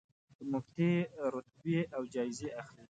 [0.51, 0.91] مفتې
[1.33, 2.79] رتبې او جایزې اخلي.